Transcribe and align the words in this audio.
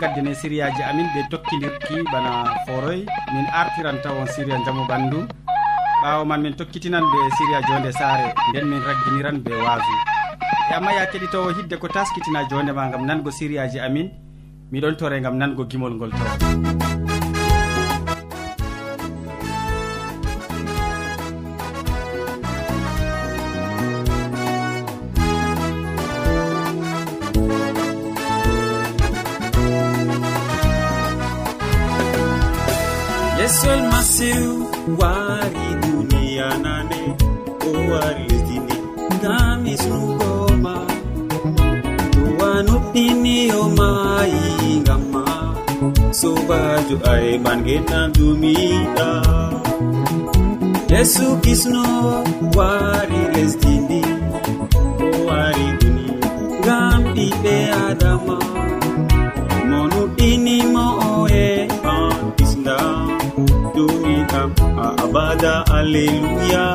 gaddane 0.00 0.34
siriyaji 0.34 0.82
amin 0.90 1.06
ɓe 1.14 1.20
tokkidirki 1.30 1.96
bana 2.12 2.32
foroy. 2.66 3.00
Min 3.34 3.46
artiran 3.60 3.98
taw 4.02 4.16
on 4.20 4.26
siriya 4.34 4.58
jaamu 4.64 4.84
ɓandu. 4.90 5.20
Ɓawo 6.02 6.24
man 6.26 6.40
min 6.42 6.54
tokkitinan 6.56 7.04
ɓe 7.12 7.18
siriya 7.36 7.60
jonde 7.68 7.92
saare. 7.92 8.32
Nden 8.50 8.66
min 8.70 8.80
ragginiran 8.86 9.38
ɓe 9.44 9.52
waasu. 9.64 9.94
E 10.70 10.74
amma 10.74 10.92
ya 10.92 11.06
keɗitowo 11.06 11.50
hidde 11.56 11.76
ko 11.78 11.88
taskitina 11.88 12.44
jondema 12.50 12.88
gam 12.90 13.04
nango 13.06 13.30
siriyaji 13.30 13.78
amin. 13.80 14.08
Miɗon 14.72 14.96
tore 14.96 15.20
gam 15.20 15.36
nango 15.36 15.64
gimol 15.70 15.92
ngol 15.94 16.10
taw. 16.10 16.89
sobajo 46.50 46.98
ay 47.12 47.38
bangena 47.38 48.00
dumiɗa 48.14 49.10
yesu 50.90 51.26
kisno 51.42 51.84
wari 52.56 53.20
lesdini 53.34 54.02
o 55.06 55.08
wari 55.26 55.66
duni 55.80 56.06
ngam 56.60 57.00
ɓiɓɓe 57.14 57.54
adama 57.86 58.36
monuɗinimo 59.68 60.84
oe 61.14 61.46
an 61.94 62.14
kisda 62.36 62.76
dumiɗa 63.74 64.40
a 64.84 64.86
abada 65.04 65.54
alleluya. 65.76 66.66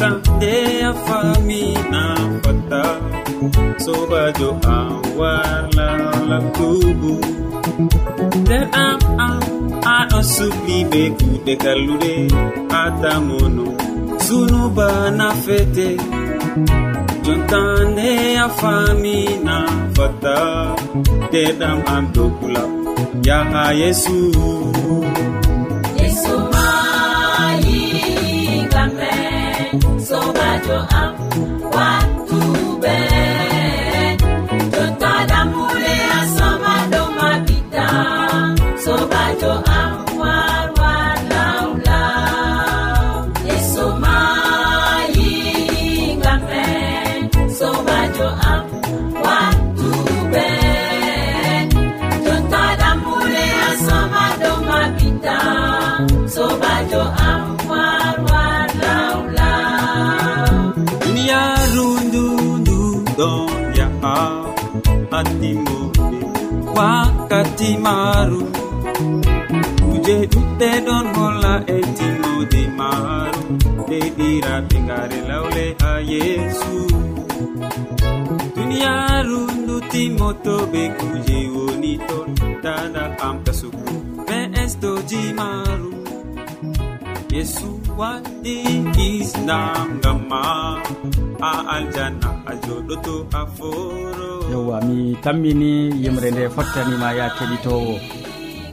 yalta 0.00 0.32
nde 0.36 0.84
a 0.84 0.92
fami 1.06 1.62
an 1.92 2.40
fatta 2.42 2.82
sobajo 3.84 4.50
an 4.76 4.92
warla 5.18 5.88
labtugu 6.30 7.14
nder 8.40 8.64
am 8.84 9.00
am 9.26 9.42
aɗo 9.96 10.20
subli 10.34 10.78
be 10.90 11.02
kuɗe 11.18 11.54
kallude 11.62 12.14
atamono 12.82 13.66
sunuba 14.24 14.88
nafete 15.18 15.88
jontande 17.24 18.10
a 18.44 18.48
fami 18.58 19.16
na 19.46 19.56
fatta 19.96 20.36
ndeɗam 21.28 21.78
am 21.94 22.04
dokula 22.14 22.62
yaha 23.26 23.64
yesu. 23.80 24.16
to 30.70 30.86
am 30.94 31.60
wa 31.74 32.09
timaaru 67.60 68.40
kuje 69.84 70.16
ɗuɗɗe 70.32 70.68
ɗon 70.86 71.04
holla 71.16 71.52
e 71.74 71.78
timmode 71.96 72.62
maru. 72.78 73.42
Dey 73.88 74.06
ɗiraɓe 74.16 74.76
ngare 74.86 75.18
lawle 75.28 75.64
ha 75.80 75.92
yesu 76.12 76.74
duniyaru 78.54 79.40
ndu 79.60 79.74
timmoto 79.92 80.54
ɓe 80.72 80.82
kuje 80.98 81.38
woni 81.54 81.92
ton. 82.08 82.28
Dada 82.64 83.04
amta 83.26 83.52
sugu 83.60 83.92
be 84.26 84.38
estoji 84.62 85.22
maru. 85.38 85.90
Yesu 87.34 87.68
waɗi 88.00 88.54
islam 89.08 89.86
ngamma 89.98 90.40
a 91.50 91.52
aljanna 91.74 92.30
a 92.50 92.52
joɗoto 92.64 93.14
a 93.40 93.42
foro. 93.56 94.29
yewwa 94.50 94.80
mi 94.82 95.16
tammini 95.22 95.72
yimre 96.04 96.30
nde 96.30 96.48
fottanima 96.48 97.12
ya 97.12 97.26
keɗitowo. 97.36 97.94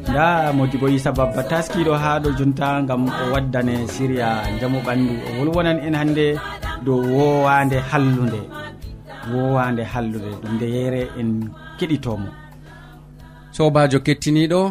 Nda 0.09 0.53
modibo 0.53 0.89
isa 0.89 1.11
babba 1.11 1.43
taskiɗo 1.43 1.93
ha 2.03 2.19
ɗo 2.23 2.29
junta 2.37 2.81
gam 2.87 3.03
o 3.07 3.23
waddane 3.33 3.87
siriya 3.93 4.29
jaamu 4.59 4.79
ɓandu. 4.85 5.13
O 5.27 5.29
wolwonan 5.39 5.79
en 5.87 5.95
hannde 5.99 6.25
dow 6.85 6.99
wowande 7.17 7.77
hallude 7.89 8.41
wowande 9.33 9.83
hallude. 9.93 10.31
Ɗum 10.41 10.53
nde 10.55 10.65
yere 10.75 11.01
en 11.19 11.29
keɗitomo. 11.79 12.29
Sobajo 13.51 13.99
kettiniɗo 14.05 14.61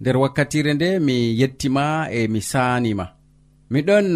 nder 0.00 0.16
wakkatire 0.22 0.74
nde 0.74 0.88
mi 1.06 1.16
yettima 1.40 1.84
e 2.10 2.28
mi 2.32 2.40
saanima. 2.40 3.06
Miɗon 3.72 4.08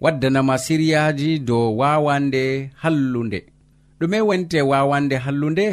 waddanama 0.00 0.54
siriyaji 0.58 1.38
dow 1.48 1.66
wawande 1.80 2.70
hallunde 2.82 3.40
ɗume 4.00 4.18
wonte 4.28 4.58
wawande 4.70 5.16
hallunde. 5.24 5.66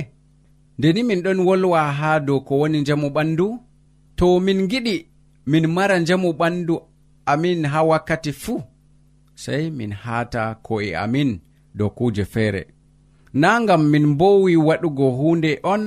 Ndeni 0.77 1.03
min 1.03 1.21
ɗon 1.25 1.39
wolwa 1.47 1.81
haa 1.99 2.19
dow 2.19 2.39
ko 2.47 2.53
woni 2.59 2.81
njamu 2.81 3.07
ɓandu. 3.15 3.47
To 4.17 4.39
min 4.39 4.59
giɗi 4.71 4.95
min 5.51 5.65
mara 5.75 5.99
njamu 5.99 6.29
ɓandu. 6.39 6.75
Amin 7.31 7.65
haa 7.71 7.83
wakkati 7.89 8.31
fuu 8.41 8.61
sey 9.35 9.63
min 9.77 9.91
haata 10.03 10.43
ko'e 10.65 10.89
amin 11.03 11.29
dow 11.77 11.89
kuuje 11.97 12.25
feere. 12.33 12.61
Na 13.33 13.49
ngam 13.61 13.83
min 13.91 14.05
mbowi 14.13 14.53
waɗugo 14.67 15.05
hunde 15.17 15.51
on 15.73 15.83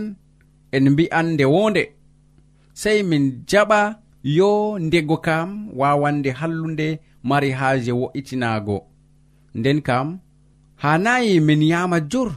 en 0.77 0.85
mbi'an 0.93 1.27
nde 1.35 1.45
wonde 1.55 1.83
sey 2.81 2.99
min 3.11 3.25
jaɓa 3.51 3.81
yo 4.37 4.79
ndego 4.79 5.17
kam 5.27 5.49
wawande 5.79 6.31
hallunde 6.41 6.89
mari 7.29 7.51
haaje 7.59 7.93
wo'itinaago. 8.01 8.79
Nden 9.55 9.81
kam 9.89 10.19
hanayi 10.83 11.41
min 11.41 11.63
yama 11.63 12.01
jur 12.01 12.31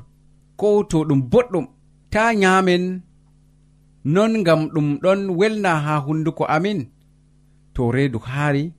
ko 0.59 0.83
to 0.83 0.97
ɗum 1.07 1.21
boɗɗum. 1.31 1.68
Ta 2.13 2.33
nyamen 2.41 3.01
non 4.13 4.33
ngam 4.41 4.62
ɗum 4.74 4.88
ɗon 5.03 5.19
welna 5.39 5.71
ha 5.86 5.94
hunduko 6.06 6.44
amin. 6.56 6.80
To 7.74 7.91
reedu 7.91 8.19
haari 8.19 8.74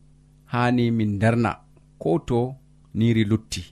hani 0.52 0.90
min 0.90 1.18
darna 1.18 1.50
ko 1.98 2.18
to 2.28 2.54
niri 2.94 3.24
lutti. 3.30 3.62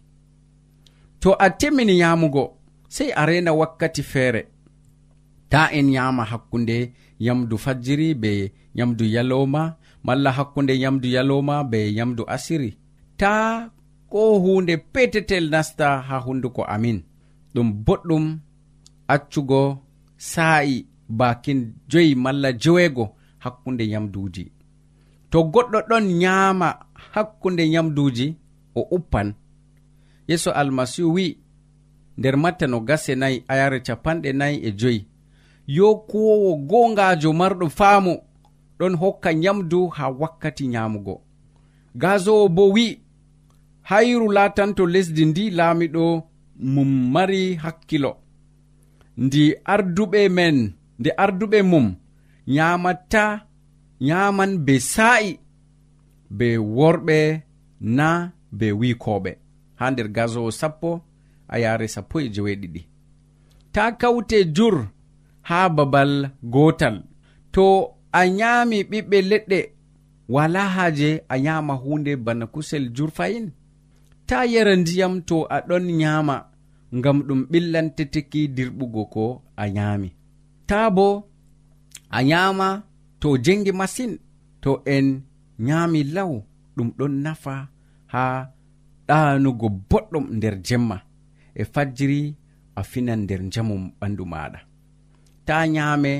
To 1.20 1.30
a 1.44 1.50
timmini 1.50 1.98
yamugo 2.02 2.44
sei 2.88 3.10
a 3.20 3.26
rena 3.26 3.52
wakkati 3.52 4.02
feere. 4.02 4.42
Ta 5.50 5.60
en 5.72 5.88
yama 5.96 6.24
hakkunde 6.30 6.92
yamdu 7.26 7.56
fajjiri 7.58 8.14
be 8.14 8.52
yamdu 8.78 9.04
yalowma 9.14 9.62
malla 10.04 10.30
hakkunde 10.32 10.74
yamdu 10.78 11.08
yalowma 11.08 11.64
be 11.70 11.80
yamdu 11.98 12.22
asiri. 12.34 12.70
Ta 13.20 13.30
ko 14.10 14.38
hunde 14.38 14.76
petetel 14.76 15.50
nasta 15.50 16.00
ha 16.00 16.18
hunduko 16.18 16.64
amin. 16.64 17.02
Ɗum 17.54 17.68
boɗɗum 17.84 18.38
accugo 19.08 19.78
sa'i 20.16 20.86
bakin 21.08 21.74
joyi 21.88 22.14
malla 22.14 22.52
joweego 22.52 23.04
hakkunde 23.38 23.86
nyamduji 23.86 24.52
to 25.30 25.38
goɗɗo 25.52 25.78
ɗon 25.88 26.04
nyama 26.18 26.68
hakkunde 27.12 27.68
nyamduji 27.68 28.36
o 28.74 28.80
uppan. 28.96 29.34
Yeso 30.28 30.50
almasihu 30.52 31.12
wi'i 31.14 31.38
nder 32.18 32.36
matta 32.36 32.66
no 32.66 32.80
gase 32.80 33.14
nayi 33.14 33.44
ayare 33.48 33.80
capanɗe 33.86 34.32
nayi 34.32 34.56
e 34.68 34.70
joyi. 34.72 35.06
Yo 35.66 35.94
kuwowo 36.08 36.56
gongajo 36.56 37.32
marɗo 37.32 37.68
faamu 37.68 38.14
ɗon 38.78 38.94
hokka 38.96 39.34
nyamdu 39.34 39.88
ha 39.88 40.08
wakkati 40.08 40.66
nyamugo 40.66 41.22
gazowo 41.94 42.48
bo 42.48 42.70
wi'i 42.72 43.00
hayru 43.90 44.26
latanto 44.36 44.82
lesdi 44.86 45.24
ndi 45.30 45.44
laamiɗo 45.58 46.04
mum 46.74 46.90
mari 47.12 47.42
hakkilo. 47.62 48.12
Ndi 49.24 49.42
arduɓe 49.74 50.20
men 50.36 50.56
nde 50.98 51.10
arduɓe 51.24 51.58
mum 51.70 51.86
nyamata 52.54 53.24
nyaman 54.06 54.52
be 54.66 54.74
sa'i 54.92 55.30
be 56.38 56.48
worɓe 56.76 57.18
na 57.96 58.08
be 58.58 58.66
wikoɓe 58.80 59.30
ha 59.78 59.84
nder 59.90 60.08
gasowo 60.16 60.50
sappo 60.60 60.90
a 61.48 61.58
yare 61.62 61.86
sappo 61.94 62.16
e 62.20 62.26
joweeɗiɗi 62.34 62.80
ta 63.74 63.82
kawte 64.00 64.38
jur 64.56 64.76
ha 65.48 65.58
babal 65.76 66.12
gotal 66.54 66.96
to 67.54 67.64
a 68.12 68.28
nyami 68.38 68.78
ɓiɓɓe 68.90 69.18
leɗɗe 69.30 69.58
wala 70.34 70.62
haaje 70.74 71.10
a 71.28 71.38
nyama 71.44 71.74
hunde 71.82 72.12
bana 72.16 72.46
kusel 72.46 72.84
jur 72.96 73.10
fayin? 73.16 73.46
ta 74.28 74.38
yara 74.52 74.74
ndiyam 74.76 75.14
to 75.28 75.36
aɗon 75.56 75.84
nyama 76.00 76.36
ngam 76.96 77.18
ɗum 77.26 77.40
ɓillanteteki 77.50 78.40
dirɓugo 78.56 79.02
ko 79.14 79.24
a 79.62 79.64
nyami 79.76 80.08
ta 80.68 80.78
bo 80.96 81.06
a 82.16 82.18
nyama 82.30 82.68
to 83.20 83.28
jengi 83.44 83.72
masin 83.80 84.12
to 84.62 84.70
en 84.94 85.06
nyami 85.66 86.00
law 86.16 86.32
ɗum 86.76 86.88
ɗon 86.98 87.14
nafa 87.24 87.54
ha 88.12 88.24
ɗanugo 89.08 89.66
boɗɗum 89.90 90.24
nder 90.36 90.54
jemma 90.66 90.96
e 91.60 91.62
fajjiri 91.72 92.20
a 92.78 92.82
finan 92.90 93.20
nder 93.24 93.40
jamu 93.52 93.74
ɓandu 94.00 94.24
maɗa 94.32 94.60
ta 95.46 95.54
nyame 95.74 96.12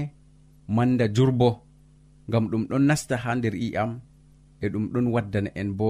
manda 0.77 1.05
jurbo 1.17 1.49
ngam 2.29 2.45
ɗum 2.51 2.63
ɗon 2.71 2.83
nasta 2.89 3.15
ha 3.23 3.31
nder 3.39 3.55
i'am 3.67 3.91
e 4.61 4.67
ɗum 4.73 4.85
ɗon 4.93 5.07
waddana 5.15 5.51
en 5.61 5.71
bo 5.79 5.89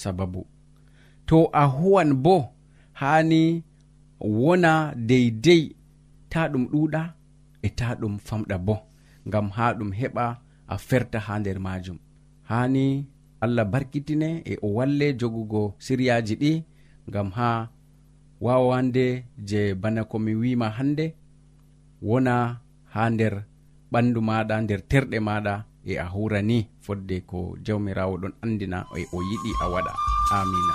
sababu. 0.00 0.40
to 1.26 1.38
a 1.52 1.64
huwan 1.66 2.10
bo 2.24 2.36
hani 3.00 3.42
wona 4.20 4.72
deydey 5.08 5.62
ta 6.32 6.40
ɗum 6.52 6.64
ɗuɗa 6.72 7.02
e 7.62 7.68
ta 7.78 7.86
ɗum 8.00 8.14
famɗa 8.26 8.56
bo 8.66 8.74
ngam 9.28 9.46
ha 9.56 9.64
ɗum 9.78 9.90
heɓa 10.00 10.24
a 10.72 10.76
ferta 10.86 11.18
ha 11.26 11.34
nder 11.40 11.58
majum 11.66 11.98
hani 12.50 12.84
allah 13.44 13.64
barkitine 13.72 14.28
e 14.52 14.54
o 14.66 14.68
walle 14.76 15.06
jogugo 15.20 15.62
siryaji 15.84 16.34
ɗi 16.42 16.52
ngam 17.08 17.28
ha 17.36 17.48
wawande 18.44 19.06
je 19.48 19.60
bana 19.74 20.02
komi 20.10 20.32
wima 20.42 20.66
hande 20.76 21.06
wona 22.08 22.34
ha 22.94 23.02
nder 23.10 23.34
ɓandu 23.92 24.20
maɗa 24.28 24.54
nder 24.64 24.80
terɗe 24.90 25.18
maɗa 25.28 25.54
e 25.90 25.92
a 26.04 26.06
hurani 26.14 26.58
fodde 26.84 27.16
ko 27.30 27.38
jawmirawo 27.64 28.14
ɗon 28.22 28.34
andina 28.42 28.78
e 29.00 29.02
o 29.16 29.18
yiɗi 29.28 29.50
a 29.64 29.66
waɗa. 29.72 29.92
Amina 30.36 30.74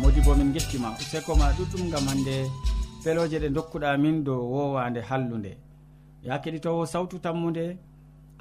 modi 0.00 0.20
bo 0.24 0.32
min 0.34 0.50
gettima 0.54 0.88
useko 1.00 1.32
ma 1.40 1.46
ɗuɗɗum 1.56 1.90
gam 1.92 2.04
hande 2.08 2.36
feloje 3.02 3.38
ɗe 3.42 3.48
dokkuɗa 3.56 3.98
min 3.98 4.24
dow 4.24 4.40
wowande 4.54 5.00
hallude. 5.08 5.52
Ya 6.22 6.38
keɗitowo 6.42 6.86
sawtu 6.86 7.16
tammude 7.24 7.76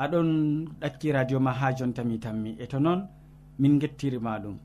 aɗon 0.03 0.29
ɗakki 0.81 1.11
radio 1.11 1.39
ma 1.39 1.51
ha 1.59 1.67
jontami 1.77 2.17
tammi. 2.19 2.51
E 2.63 2.65
to 2.71 2.79
noon 2.79 3.01
min 3.59 3.79
gettirima 3.81 4.39
ɗum. 4.43 4.57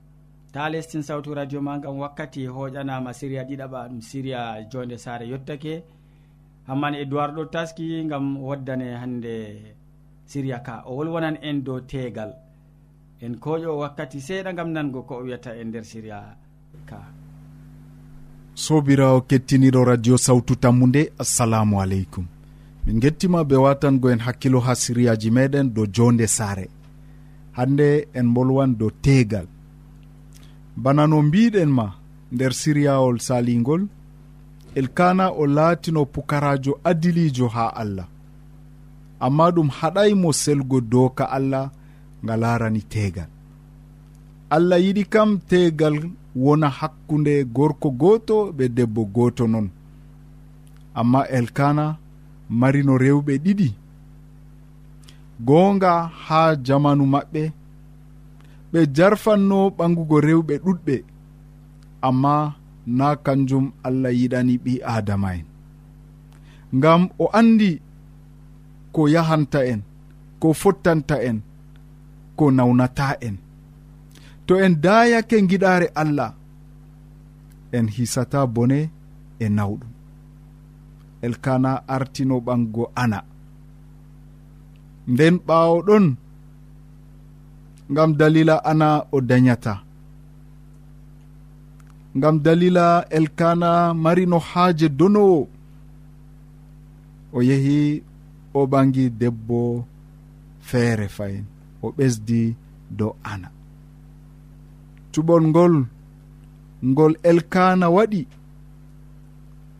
Ta 0.53 0.69
lestin 0.69 1.03
sawtu 1.03 1.33
radio 1.33 1.59
ma 1.61 1.77
gam 1.79 1.95
wakkati 1.99 2.47
hoƴanama 2.47 3.11
siriya 3.19 3.43
ɗiɗaɓa 3.49 3.79
ɗum 3.89 4.01
siriya 4.01 4.41
jonde 4.71 4.97
saare 4.97 5.25
yettake 5.31 5.83
hamman 6.67 6.93
e 6.95 7.05
duwar 7.05 7.31
ɗo 7.35 7.43
taski 7.53 8.07
gam 8.07 8.25
waddane 8.47 8.87
hande 9.01 9.35
siriya 10.31 10.59
ka. 10.63 10.83
O 10.87 10.95
wolwonan 10.97 11.37
en 11.41 11.57
dow 11.63 11.79
tegal. 11.81 12.31
En 13.21 13.33
koƴo 13.43 13.79
wakkati 13.81 14.19
seeɗa 14.27 14.51
gam 14.55 14.69
nango 14.71 15.03
ko 15.07 15.13
o 15.19 15.23
wiyata 15.23 15.51
e 15.59 15.63
nder 15.63 15.83
siriya. 15.83 16.44
sobirawo 18.55 19.21
kettiniɗo 19.21 19.83
radio 19.85 20.17
sawtu 20.17 20.55
tammu 20.55 20.87
nde 20.87 21.11
assalamu 21.19 21.81
aleykum. 21.81 22.25
Min 22.85 22.99
gettima 22.99 23.43
be 23.43 23.55
watango 23.55 24.11
en 24.11 24.19
hakkilo 24.19 24.59
ha 24.59 24.75
siriyaji 24.75 25.29
meɗen 25.31 25.73
dow 25.73 25.85
jonde 25.95 26.27
saare. 26.27 26.69
Hande 27.57 28.07
en 28.13 28.27
bolwan 28.33 28.71
dow 28.79 28.91
tegal 29.01 29.47
bana 30.83 31.07
no 31.07 31.21
mbiɗen 31.21 31.69
ma 31.77 31.87
nder 32.31 32.53
siriyawol 32.53 33.17
salingol 33.19 33.83
elkana 34.75 35.25
o 35.31 35.47
laatino 35.47 36.05
pukarajo 36.05 36.79
adilijo 36.83 37.47
ha 37.47 37.65
allah. 37.81 38.07
Amma 39.19 39.45
ɗum 39.55 39.69
haɗaymo 39.69 40.29
selgo 40.33 40.81
doka 40.81 41.25
allah 41.37 41.71
nga 42.23 42.35
larani 42.37 42.81
teegal. 42.81 43.29
allah 44.49 44.79
yiɗi 44.85 45.03
kam 45.13 45.39
tegal 45.49 45.95
wona 46.35 46.69
hakkunde 46.69 47.43
gorko 47.55 47.89
goto 47.91 48.51
ɓe 48.57 48.65
debbo 48.75 49.01
goto 49.15 49.47
noon 49.47 49.67
amma 50.99 51.21
elkana 51.37 51.85
marino 52.49 52.93
rewɓe 52.97 53.33
ɗiɗi. 53.43 53.69
Gonga 55.47 55.93
ha 56.25 56.39
jamanu 56.65 57.05
maɓɓe 57.13 57.43
ɓe 58.71 58.79
jarfanno 58.95 59.57
ɓangugo 59.77 60.17
rewɓe 60.27 60.55
ɗuɗɓe. 60.65 60.95
Amma 62.07 62.33
na 62.97 63.07
kanjum 63.25 63.65
allah 63.87 64.11
yiɗani 64.19 64.53
ɓi 64.63 64.73
adama 64.95 65.29
en 65.39 65.45
ngam 66.77 67.01
o 67.19 67.25
andi 67.39 67.71
ko 68.93 69.01
yahanta 69.13 69.59
en 69.71 69.81
ko 70.41 70.47
fottanta 70.61 71.15
en 71.29 71.37
ko 72.37 72.45
nawnata 72.51 73.07
en. 73.27 73.35
to 74.47 74.53
en 74.65 74.73
dayake 74.85 75.37
giɗare 75.49 75.87
allah 76.01 76.31
en 77.77 77.87
hisata 77.95 78.39
bone 78.55 78.79
e 79.39 79.45
nawɗum. 79.57 79.91
Elkana 81.25 81.71
artino 81.95 82.35
ɓango 82.45 82.83
ana. 83.03 83.19
Nden 85.11 85.35
ɓawo 85.47 85.75
ɗon 85.87 86.05
ngam 87.91 88.11
dalila 88.19 88.55
ana 88.71 88.87
o 89.15 89.17
dayata 89.29 89.73
ngam 92.17 92.35
dalila 92.45 92.85
elkana 93.17 93.69
marino 94.03 94.37
haaje 94.49 94.87
donowo 94.99 95.41
o 97.35 97.39
yehi 97.49 97.79
o 98.53 98.59
ɓangi 98.71 99.03
debbo 99.19 99.59
feere 100.67 101.07
fayin 101.15 101.45
o 101.83 101.87
ɓesdi 101.97 102.41
dow 102.97 103.13
ana. 103.31 103.54
cuɓol 105.15 105.43
ngol 105.51 105.75
ngol 106.89 107.13
elkana 107.29 107.87
waɗi 107.95 108.21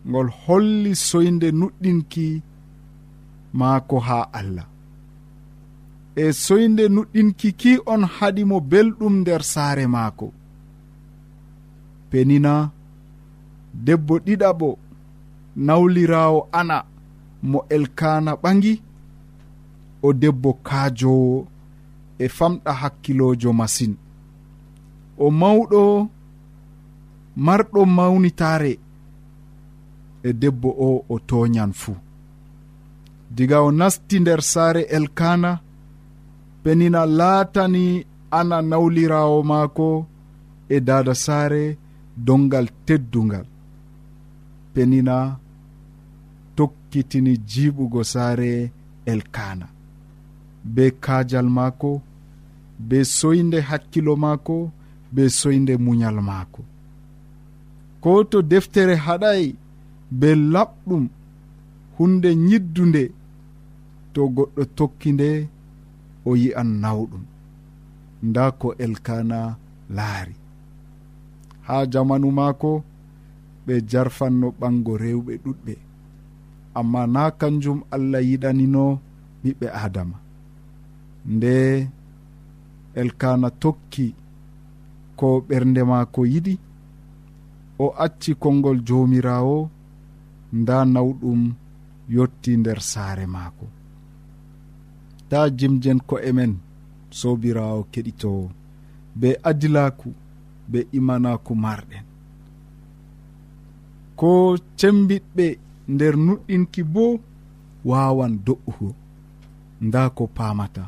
ngol 0.09 0.27
holli 0.41 0.91
soyde 1.07 1.47
nuɗɗinki 1.59 2.27
maako 3.59 3.97
ha 4.07 4.19
allah. 4.39 4.67
E 6.15 6.25
soyde 6.43 6.83
nuɗɗinki 6.95 7.49
ki 7.59 7.71
on 7.93 8.03
haɗimo 8.15 8.57
belɗum 8.71 9.13
nder 9.21 9.41
saare 9.53 9.85
maako. 9.95 10.27
Penina 12.09 12.53
debbo 13.85 14.13
ɗiɗaɓo 14.25 14.69
nawlirawo 15.65 16.39
ana 16.59 16.77
mo 17.49 17.59
elkana 17.75 18.31
ɓangi 18.41 18.73
o 20.05 20.13
debbo 20.21 20.49
kaajowo 20.67 21.37
e 22.23 22.25
famɗa 22.37 22.71
hakkilojo 22.81 23.49
masine 23.59 23.97
o 25.23 25.31
mawɗo 25.41 25.81
marɗo 27.45 27.81
mawnitare 27.97 28.73
e 30.27 30.29
debbo 30.41 30.69
o 30.87 30.89
o 31.13 31.15
toñan 31.29 31.71
fuu. 31.81 31.97
Diga 33.35 33.57
o 33.67 33.69
nasti 33.79 34.15
nder 34.19 34.41
saare 34.51 34.81
elkana 34.97 35.51
penina 36.63 37.01
laatani 37.19 37.85
ana 38.39 38.57
nawlirawo 38.69 39.37
maako 39.51 39.89
e 40.75 40.77
dada 40.87 41.13
saare 41.25 41.63
dongal 42.25 42.67
teddungal. 42.85 43.45
Penina 44.73 45.17
tokkitini 46.55 47.33
jiɓugo 47.49 48.01
saare 48.13 48.51
elkana 49.11 49.67
be 50.73 50.85
kajal 51.03 51.47
maako 51.57 51.91
be 52.87 52.97
soyde 53.17 53.59
hakkilo 53.69 54.13
maako 54.23 54.57
be 55.15 55.23
soyde 55.39 55.73
muñal 55.85 56.17
maako. 56.27 56.61
Ko 58.01 58.11
to 58.31 58.37
deftere 58.51 58.95
haɗay 59.05 59.43
be 60.19 60.29
laɓɗum 60.53 61.03
hunde 61.97 62.29
ñiddunde 62.47 63.03
to 64.13 64.21
goɗɗo 64.35 64.61
tokki 64.77 65.09
nde 65.15 65.29
o 66.27 66.31
yi'an 66.41 66.69
nawɗum. 66.83 67.23
Nda 68.27 68.43
ko 68.59 68.67
elkana 68.85 69.39
laari. 69.95 70.35
Ha 71.67 71.75
jamanu 71.91 72.27
maako 72.39 72.71
ɓe 73.65 73.73
jarfanno 73.89 74.47
ɓango 74.59 74.93
rewɓe 75.03 75.33
ɗuɗɓe. 75.43 75.73
Amma 76.79 77.01
na 77.13 77.21
kanjum 77.39 77.79
allah 77.95 78.21
yiɗanino 78.29 78.83
ɓiɓɓe 79.41 79.67
adama 79.83 80.17
nde 81.33 81.53
elkana 83.01 83.47
tokki 83.61 84.05
ko 85.19 85.27
ɓernde 85.47 85.81
maako 85.91 86.21
yiɗi 86.33 86.53
o 87.83 87.85
acci 88.03 88.31
konngol 88.41 88.77
joomirawo 88.87 89.57
nda 90.59 90.75
nawɗum 90.93 91.41
yotti 92.15 92.51
nder 92.57 92.79
saare 92.91 93.25
maako. 93.35 93.65
Ta 95.29 95.39
jimjen 95.57 95.99
ko'e 96.09 96.31
men 96.37 96.53
sobirawo 97.19 97.79
keɗitowo 97.91 98.45
be 99.19 99.29
adilaku 99.49 100.09
be 100.71 100.79
imanaku 100.97 101.53
marɗen 101.63 102.05
ko 104.19 104.29
cembiɗɓe 104.79 105.45
nder 105.93 106.13
nuɗɗinki 106.25 106.81
bo 106.93 107.05
wawan 107.89 108.33
do'ugo 108.45 108.89
nda 109.85 110.01
ko 110.17 110.23
pamata 110.37 110.85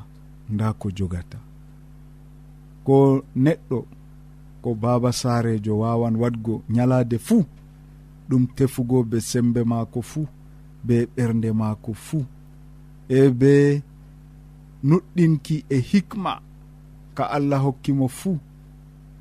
nda 0.54 0.68
ko 0.80 0.88
jogata. 0.98 1.38
Ko 2.86 2.96
neɗɗo 3.44 3.80
ko 4.62 4.76
baba 4.76 5.12
saarejo 5.12 5.80
wawan 5.80 6.16
wadgo 6.16 6.62
nyalade 6.70 7.18
fuu 7.18 7.46
ɗum 8.30 8.44
tefugo 8.56 9.04
be 9.04 9.18
sembe 9.22 9.64
maako 9.64 10.02
fuu 10.02 10.28
be 10.84 10.96
ɓernde 11.16 11.52
maako 11.54 11.94
fuu 11.94 12.26
e 13.10 13.30
be 13.40 13.82
nuɗɗinki 14.84 15.56
e 15.70 15.78
hikma 15.90 16.42
ka 17.16 17.24
allah 17.36 17.62
hokkimo 17.66 18.08
fuu 18.08 18.38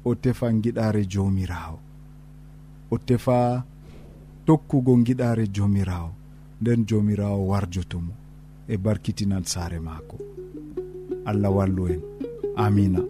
o 0.04 0.14
tefa 0.14 0.46
giɗare 0.62 1.02
jomirawo 1.12 1.78
o 2.90 2.98
tefa 2.98 3.64
tokkugo 4.46 4.92
giɗare 5.06 5.46
jomirawo 5.54 6.10
nden 6.60 6.80
jomirawo 6.88 7.48
warjotomo 7.48 8.12
e 8.68 8.76
barkitinan 8.76 9.44
saare 9.44 9.78
maako. 9.80 10.16
Allah 11.26 11.50
wallu 11.56 11.86
en. 11.88 12.00
Amina. 12.56 13.00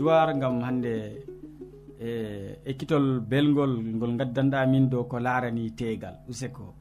devoir 0.00 0.32
gam 0.40 0.62
hande 0.64 0.94
eh, 2.00 2.56
e 2.64 2.70
ekkitol 2.70 3.20
belgol 3.30 3.72
ngol 3.96 4.12
gaddanɗa 4.20 4.60
min 4.72 4.88
dow 4.88 5.04
ko 5.10 5.16
laarani 5.26 5.64
tegal 5.78 6.16
useko. 6.30 6.79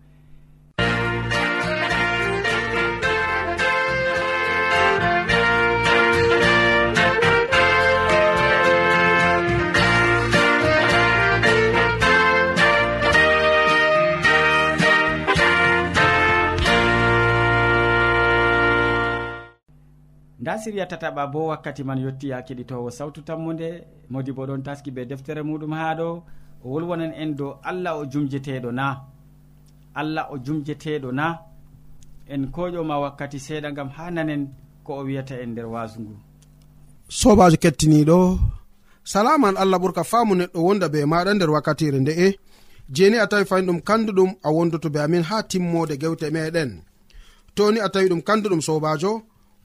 nda 20.49 20.57
siriya 20.59 20.85
tataɓa 20.91 21.23
bo 21.33 21.39
wakkati 21.51 21.83
man 21.83 21.99
yetti 22.05 22.29
ya 22.29 22.37
keɗitowo 22.47 22.89
sawtu 22.97 23.21
tammude 23.27 23.69
modi 24.09 24.31
bo 24.37 24.43
ɗon 24.49 24.61
taski 24.65 24.89
be 24.95 25.01
deftere 25.09 25.41
muɗum 25.49 25.73
ha 25.79 25.87
ɗo 25.99 26.07
o 26.65 26.67
wolwonan 26.73 27.13
en 27.21 27.31
dow 27.37 27.51
allah 27.69 27.93
o 28.01 28.05
jumjeteɗo 28.11 28.69
na. 28.79 28.87
Allah 29.99 30.25
o 30.33 30.37
jumjeteɗo 30.45 31.09
na. 31.19 31.27
En 32.33 32.43
koƴoma 32.55 32.95
wakkati 33.03 33.37
seeɗa 33.45 33.69
gam 33.77 33.89
ha 33.95 34.03
nanen 34.15 34.41
ko 34.85 34.91
o 34.99 35.03
wiyata 35.07 35.35
en 35.43 35.49
nder 35.51 35.65
wasu 35.73 35.99
ngu. 36.01 36.15
Sobajo 37.19 37.57
kettiniɗo 37.63 38.17
salaman 39.11 39.55
allah 39.61 39.77
ɓurka 39.83 40.03
faamu 40.11 40.33
neɗɗo 40.39 40.59
wonda 40.67 40.87
be 40.93 40.99
maɗa 41.11 41.31
nder 41.35 41.49
wakkatire 41.55 41.99
nde'e 42.01 42.27
jeni 42.95 43.17
a 43.23 43.27
tawi 43.31 43.45
fayin 43.49 43.65
ɗum 43.69 43.79
kanduɗum 43.87 44.31
a 44.43 44.49
wondoto 44.55 44.89
be 44.93 44.99
amin 45.05 45.23
ha 45.29 45.37
timmode 45.49 45.93
gewte 46.01 46.27
meɗen 46.35 46.71
toni 47.55 47.79
a 47.79 47.87
tawi 47.93 48.07
ɗum 48.11 48.21
kanduɗum 48.27 48.61
sobajo 48.67 49.11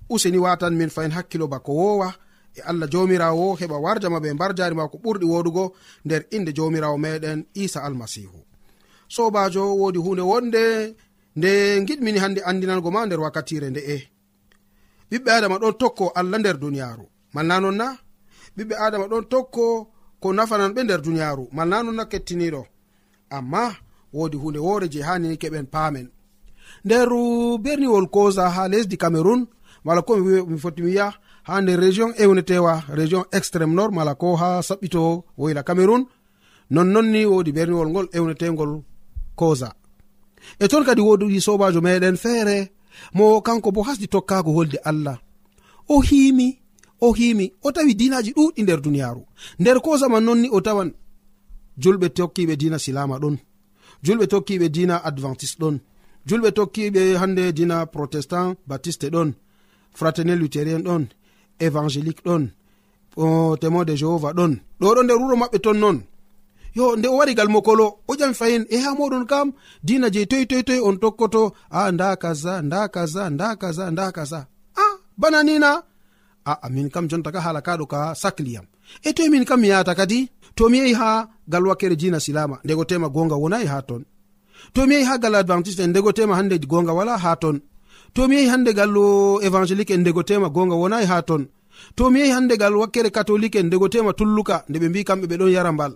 useni 0.09 0.39
watan 0.39 0.75
min 0.75 0.91
fayin 0.91 1.11
hakkilo 1.13 1.47
bako 1.49 1.73
wowa. 1.75 2.15
E 2.57 2.61
allah 2.61 2.89
jomirawo 2.93 3.55
heɓa 3.61 3.77
warjama 3.85 4.19
ɓe 4.23 4.33
mbar 4.35 4.55
jari 4.55 4.75
ma 4.75 4.89
ko 4.89 4.97
ɓurɗi 5.05 5.27
woɗugo 5.33 5.65
nder 6.05 6.23
inde 6.31 6.53
jomirawo 6.57 6.97
meɗen 6.99 7.45
isa 7.55 7.83
almasihu. 7.83 8.39
Sobajo 9.09 9.63
wodi 9.81 9.99
hunde 9.99 10.23
wonde 10.23 10.95
nde 11.37 11.51
giɗmini 11.87 12.19
hande 12.23 12.41
andinango 12.49 12.91
ma 12.95 13.01
nder 13.07 13.21
wakkatire 13.25 13.69
nde'e 13.71 13.97
ɓiɓɓe 15.11 15.31
adama 15.37 15.57
ɗon 15.63 15.75
tokko 15.81 16.05
allah 16.19 16.39
nder 16.41 16.57
duniyaru 16.63 17.05
malna 17.35 17.57
non 17.63 17.77
na? 17.81 17.87
Ɓiɓɓe 18.57 18.75
adama 18.87 19.07
ɗon 19.11 19.25
tokko 19.33 19.65
ko 20.23 20.29
nafanan 20.37 20.73
ɓe 20.75 20.81
nder 20.85 21.01
duniyaru 21.05 21.45
malna 21.57 21.77
non 21.85 21.95
na 21.99 22.05
kettiniɗo? 22.13 22.63
Amma 23.37 23.63
wodi 24.17 24.37
hunde 24.43 24.59
wore 24.67 24.87
je 24.93 25.01
hanini 25.03 25.37
keɓen 25.43 25.67
paamen. 25.75 26.07
Nder 26.85 27.09
berniwol 27.65 28.07
kosa 28.15 28.45
ha 28.55 28.63
lesdi 28.73 28.97
cameron 28.97 29.41
mala 29.85 30.03
ko 30.03 30.17
mi 30.17 30.59
foti 30.59 30.83
mi 30.83 30.89
wiya 30.91 31.13
ha 31.47 31.61
nder 31.61 31.79
région 31.81 32.11
ewnetewa 32.23 32.83
région 32.89 33.25
extrême 33.33 33.75
nord. 33.75 33.93
Mala 33.95 34.15
ko 34.15 34.37
ha 34.37 34.61
saɓɓito 34.69 35.25
woyla 35.39 35.63
cameron 35.63 36.03
nonnon 36.71 37.07
ni 37.13 37.25
wodi 37.27 37.53
berniwol 37.53 37.89
ngol 37.91 38.07
ewnetegol 38.17 38.73
kosa 39.37 39.69
e 40.63 40.69
ton 40.69 40.85
kadi 40.85 41.01
wodi 41.01 41.41
sobajo 41.41 41.81
meɗen 41.81 42.17
feere 42.17 42.57
mo 43.17 43.41
kanko 43.47 43.69
bo 43.73 43.83
hasdi 43.83 44.07
tokkako 44.09 44.51
holde 44.57 44.79
allah. 44.85 45.19
O 45.89 46.01
himi 46.01 46.49
o 47.01 47.13
himi 47.13 47.53
o 47.63 47.73
tawi 47.73 47.95
dinaji 47.95 48.31
ɗuɗɗi 48.37 48.63
nder 48.63 48.81
duniyaru 48.85 49.23
nder 49.61 49.79
kosa 49.85 50.09
man 50.09 50.25
nonni 50.25 50.49
o 50.57 50.59
tawan 50.67 50.91
julɓe 51.83 52.09
tokkiɓe 52.17 52.55
dina 52.61 52.79
silama 52.79 53.17
ɗon 53.23 53.37
julɓe 54.05 54.27
tokkiɓe 54.33 54.67
dina 54.77 54.97
adventiste 55.09 55.59
ɗon 55.63 55.77
julɓe 56.29 56.51
tokkiɓe 56.59 57.03
hande 57.21 57.53
dina 57.59 57.87
protestant 57.95 58.57
baptiste 58.69 59.07
ɗon 59.15 59.29
fraternel 59.99 60.39
luthérien 60.39 60.83
ɗon 60.87 61.03
évangélique 61.61 62.23
ɗon 62.27 62.43
témoin 63.61 63.85
de 63.85 63.95
jehova 63.97 64.33
ɗon. 64.33 64.53
Ɗo 64.81 64.95
ɗo 64.95 65.03
nder 65.03 65.17
wuro 65.21 65.37
maɓɓe 65.37 65.59
ton 65.65 65.79
non. 65.83 65.99
Yo 66.77 66.97
nde 66.97 67.07
o 67.09 67.17
wari 67.19 67.35
gal 67.35 67.49
mokolo 67.49 67.87
o 68.09 68.13
ƴami 68.15 68.35
fayin 68.35 68.65
e 68.69 68.77
ha 68.85 68.91
moɗon 68.99 69.25
kam 69.31 69.53
dina 69.87 70.11
je 70.15 70.27
toyi 70.31 70.47
toyi 70.51 70.65
toyi 70.65 70.81
on 70.89 70.97
tokkoto 71.03 71.43
a 71.71 71.93
nda 71.93 72.17
kaza 72.23 72.63
nda 72.67 72.89
kaza 72.95 73.31
nda 73.31 73.57
kaza 73.57 73.85
nda 73.91 74.13
kaza. 74.17 74.41
A 74.77 74.85
bana 75.21 75.43
nina? 75.45 75.71
Aa 76.51 76.69
min 76.75 76.89
kam 76.91 77.09
jonta 77.11 77.31
ka 77.35 77.41
hala 77.41 77.61
kaɗo 77.67 77.87
ka 77.93 78.01
sakliyam 78.23 78.67
e 79.07 79.11
toyi 79.17 79.29
min 79.31 79.45
kam 79.49 79.61
mi 79.61 79.69
yahata 79.69 79.95
kadi? 79.95 80.21
To 80.57 80.69
mi 80.69 80.79
yehi 80.79 80.95
ha 81.01 81.29
gal 81.49 81.65
wakkere 81.69 81.97
dina 81.97 82.19
silama 82.21 82.57
ndego 82.65 82.85
tema 82.85 83.09
gonga 83.09 83.37
wonayi 83.43 83.67
ha 83.73 83.79
ton. 83.89 84.03
To 84.75 84.81
mi 84.87 84.95
yehi 84.95 85.07
ha 85.09 85.19
gal 85.23 85.35
adventiste 85.35 85.83
en 85.85 85.91
ndego 85.91 86.11
tema 86.13 86.35
hande 86.39 86.59
gonga 86.73 86.93
wala 86.99 87.15
ha 87.25 87.37
ton. 87.43 87.57
to 88.15 88.29
mi 88.29 88.37
yehi 88.37 88.49
handegal 88.49 88.91
évangélique 89.47 89.91
en 89.95 90.01
ndegotema 90.01 90.49
gonga 90.49 90.75
wonayi 90.77 91.05
e 91.05 91.07
ha 91.07 91.23
ton. 91.23 91.47
To 91.97 92.11
mi 92.11 92.21
yehi 92.21 92.31
hande 92.31 92.57
gal 92.57 92.75
wakkere 92.77 93.11
catholique 93.11 93.57
en 93.57 93.67
ndegotema 93.67 94.13
tulluka 94.13 94.65
nde 94.69 94.79
ɓe 94.79 94.89
mbi 94.89 95.05
kamɓe 95.05 95.27
ɓe 95.31 95.37
ɗon 95.41 95.51
yara 95.53 95.73
mbal. 95.73 95.93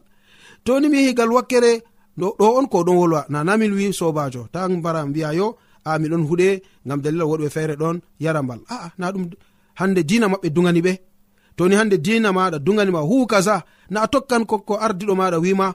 To 0.65 0.81
ni 0.81 0.89
mi 0.89 0.97
yehi 0.99 1.15
gal 1.15 1.31
wakkere 1.33 1.83
ɗo 2.19 2.35
on 2.39 2.67
ko 2.67 2.83
ɗon 2.87 2.97
wolwa. 2.97 3.25
Nana 3.29 3.57
min 3.57 3.73
wi 3.73 3.93
sobajo. 3.93 4.49
Ta 4.53 4.69
mbara 4.69 5.07
mbiya 5.07 5.33
yo 5.33 5.57
a 5.85 5.99
miɗon 5.99 6.27
huɗe 6.29 6.63
gam 6.87 7.01
dalila 7.01 7.25
woɗɓe 7.25 7.49
feere 7.51 7.75
ɗon 7.77 8.01
yara 8.21 8.43
mbal. 8.43 8.61
Aa 8.69 8.91
na 8.99 9.13
ɗum 9.13 9.31
hande 9.75 10.03
dina 10.03 10.27
maɓɓe 10.29 10.49
dugani 10.51 10.81
ɓe. 10.83 10.93
Toni 11.57 11.75
hande 11.77 11.97
dina 11.99 12.33
maɗa 12.33 12.59
duganima 12.59 13.01
hu 13.01 13.27
kaza. 13.27 13.63
Na 13.91 14.03
a 14.03 14.09
tokkan 14.09 14.45
ko 14.47 14.75
ardiɗo 14.75 15.15
maɗa 15.15 15.39
wima 15.39 15.75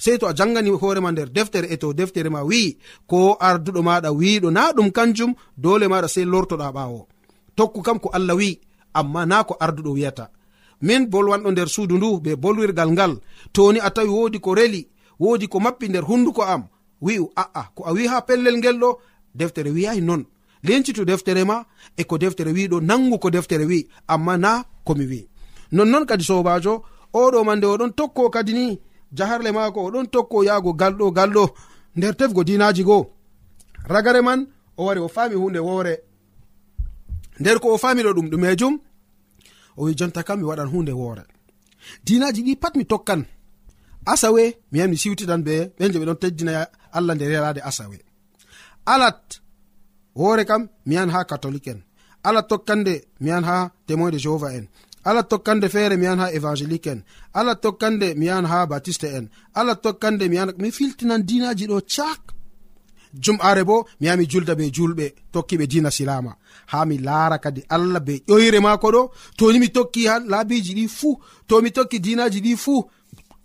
sei 0.00 0.18
to 0.18 0.26
a 0.26 0.32
jangani 0.32 0.70
hoorema 0.70 1.12
nder 1.12 1.28
deftere 1.36 1.68
e 1.70 1.76
to 1.76 1.92
deftere 1.92 2.30
ma 2.30 2.42
wi'i 2.42 2.76
ko 3.06 3.36
arduɗo 3.40 3.80
maɗa 3.82 4.10
wiɗo 4.20 4.50
na 4.50 4.72
ɗum 4.76 4.90
kanjum 4.96 5.34
dole 5.56 5.86
maɗa 5.88 6.08
sei 6.08 6.24
lortoɗa 6.24 6.72
ɓawo. 6.76 7.06
Tokku 7.56 7.82
kam 7.82 7.98
ko 8.00 8.08
allah 8.12 8.36
wi'i 8.36 8.60
amma 8.94 9.26
na 9.26 9.44
ko 9.44 9.56
arduɗo 9.60 9.90
wiyata. 9.92 10.30
Min 10.82 11.06
bolwanɗo 11.10 11.50
nder 11.50 11.68
suudu 11.68 11.96
ndu 11.96 12.20
be 12.20 12.36
bolwirgal 12.36 12.90
ngal 12.92 13.12
toni 13.52 13.78
a 13.80 13.90
tawi 13.90 14.08
wodi 14.08 14.38
ko 14.40 14.54
reli 14.54 14.88
wodi 15.20 15.46
ko 15.48 15.60
mappi 15.60 15.88
nder 15.88 16.04
hunduko 16.04 16.42
am 16.42 16.62
wi'u 17.00 17.28
a'a 17.36 17.62
ko 17.74 17.84
a 17.84 17.92
wi 17.92 18.06
ha 18.06 18.22
pellel 18.22 18.56
ngel 18.58 18.78
ɗo 18.78 18.90
deftere 19.34 19.70
wiyayi 19.70 20.00
non. 20.00 20.24
Lincitu 20.62 21.04
deftere 21.04 21.44
ma 21.44 21.64
e 21.96 22.04
ko 22.04 22.18
deftere 22.18 22.52
wiɗo 22.52 22.80
nangu 22.80 23.18
ko 23.18 23.30
deftere 23.30 23.64
wi 23.64 23.88
amma 24.08 24.36
na 24.38 24.64
komi 24.84 25.06
wi 25.06 25.28
nonnon 25.72 26.04
kadi 26.06 26.24
sobajo 26.24 26.82
oɗo 27.12 27.44
man 27.44 27.58
nde 27.58 27.66
oɗon 27.66 27.92
tokko 27.92 28.30
kadi 28.30 28.52
ni 28.52 28.80
jaharle 29.16 29.50
maako 29.52 29.80
oɗon 29.88 30.06
tokko 30.12 30.36
yahgo 30.48 30.70
galɗo 30.80 31.06
galɗo 31.16 31.44
nder 31.96 32.14
tefgo 32.18 32.44
dinaji 32.44 32.82
goo. 32.88 33.04
Ragare 33.92 34.20
man 34.22 34.40
o 34.78 34.84
wari 34.86 35.00
o 35.00 35.08
faami 35.08 35.34
hunde 35.34 35.58
woore. 35.66 35.94
Nder 37.40 37.58
ko 37.60 37.66
o 37.74 37.78
faamiɗo 37.82 38.10
ɗum 38.16 38.28
ɗumejum 38.30 38.74
o 39.78 39.80
wi 39.84 39.94
jonta 39.98 40.22
kam 40.26 40.38
mi 40.40 40.44
waɗan 40.50 40.68
hunde 40.72 40.92
woore. 41.00 41.22
Dinaji 42.04 42.40
ɗi 42.46 42.56
pat 42.62 42.74
mi 42.76 42.84
tokkan. 42.84 43.22
Asawe 44.12 44.42
mi 44.70 44.78
yahi 44.78 44.90
mi 44.90 44.96
siwtitan 45.02 45.42
be 45.46 45.54
ɓen 45.78 45.92
je 45.92 45.98
ɓe 46.00 46.06
ɗon 46.08 46.18
teddina 46.22 46.52
allah 46.96 47.14
nder 47.14 47.30
yalade 47.32 47.60
asawe. 47.68 47.98
Alat 48.92 49.22
woore 50.14 50.44
kam 50.50 50.62
mi 50.86 50.94
yan 50.94 51.10
ha 51.14 51.24
catholique 51.24 51.68
en 51.72 51.80
alat 52.26 52.46
tokkande 52.48 52.94
mi 53.20 53.28
yan 53.30 53.44
ha 53.48 53.56
témoin 53.86 54.10
de 54.10 54.18
jehova 54.18 54.48
en. 54.58 54.66
ala 55.04 55.22
tokkande 55.22 55.68
feere 55.68 55.96
mi 55.96 56.04
yahan 56.04 56.18
ha 56.20 56.32
évangélique 56.32 56.86
en. 56.92 57.00
Ala 57.34 57.54
tokkande 57.56 58.14
mi 58.16 58.26
yahan 58.26 58.44
ha 58.46 58.66
baptiste 58.66 59.04
en. 59.18 59.28
Ala 59.54 59.74
tokkande 59.76 60.28
mi 60.28 60.36
yahan 60.36 60.52
mi 60.58 60.70
filtinan 60.70 61.22
dinaji 61.28 61.66
ɗo 61.66 61.80
cak 61.94 62.20
jum'are 63.24 63.64
bo 63.64 63.86
mi 64.00 64.06
yaha 64.06 64.16
mi 64.16 64.26
julda 64.28 64.54
be 64.54 64.64
julɓe 64.76 65.06
tokkiɓe 65.32 65.66
dina 65.66 65.90
silama 65.90 66.32
ha 66.72 66.84
mi 66.84 66.98
laara 66.98 67.38
kadi 67.38 67.62
allah 67.68 68.00
be 68.00 68.14
ƴoyre 68.28 68.60
maako 68.60 68.88
ɗo. 68.94 69.02
Toni 69.36 69.58
mi 69.58 69.68
tokki 69.70 70.06
han 70.06 70.22
laabiji 70.28 70.74
ɗi 70.78 70.88
fuu. 70.88 71.18
To 71.48 71.60
mi 71.62 71.70
tokki 71.72 71.98
dinaji 72.00 72.40
ɗi 72.40 72.56
fuu. 72.56 72.84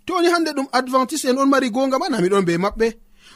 Toni 0.06 0.28
hande 0.28 0.50
ɗum 0.56 0.66
adventiste 0.72 1.26
en 1.30 1.38
on 1.38 1.46
mari 1.48 1.70
gonga 1.70 1.98
ma 1.98 2.08
namiɗon 2.08 2.44
be 2.44 2.56
maɓɓe. 2.58 2.88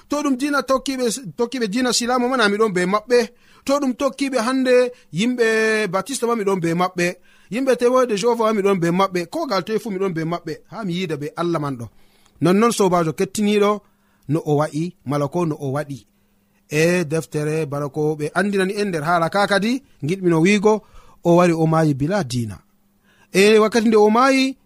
To 0.08 0.22
ɗum 0.22 0.36
dina 0.36 0.62
tokkiɓe 0.62 1.04
tokkiɓe 1.38 1.66
dina 1.68 1.92
silama 1.92 2.28
ma 2.28 2.36
namiɗon 2.36 2.72
be 2.72 2.82
maɓɓe. 2.86 3.18
To 3.64 3.72
ɗum 3.80 3.92
tokkiɓe 3.94 4.38
hande 4.46 4.92
yimɓe 5.12 5.86
baptiste 5.88 6.24
ma 6.26 6.34
miɗon 6.36 6.60
be 6.60 6.74
maɓɓe. 6.74 7.06
yimɓe 7.52 7.72
te 7.80 7.86
woyde 7.86 8.14
jehova 8.20 8.44
wa 8.44 8.52
miɗon 8.56 8.78
be 8.82 8.88
maɓɓe 8.90 9.20
kogal 9.34 9.62
toye 9.66 9.78
fuu 9.82 9.90
miɗon 9.94 10.12
be 10.16 10.22
maɓɓe 10.32 10.52
ha 10.70 10.84
mi 10.86 10.92
yida 10.98 11.16
be 11.20 11.26
allah 11.40 11.60
man 11.60 11.76
ɗo. 11.80 11.86
Nonnoon 12.42 12.72
sobajo 12.78 13.12
kettiniɗo 13.18 13.70
no 14.32 14.38
o 14.50 14.52
wa'i 14.60 14.84
mala 15.10 15.26
ko 15.28 15.40
no 15.46 15.54
o 15.60 15.66
waɗi. 15.76 15.98
E 16.70 17.04
deftere 17.04 17.66
bana 17.66 17.88
ko 17.88 18.14
ɓe 18.18 18.26
andinani 18.38 18.74
en 18.80 18.88
nder 18.88 19.02
haala 19.08 19.28
ka 19.34 19.46
kadi 19.50 19.82
giɗmino 20.08 20.38
wiigo 20.44 20.74
o 21.24 21.36
wari 21.36 21.52
o 21.52 21.66
maayi 21.66 21.94
bila 21.94 22.24
dina 22.24 22.56
e 23.32 23.58
wakkati 23.58 23.88
nde 23.88 23.96
o 23.96 24.10
maayi 24.10 24.56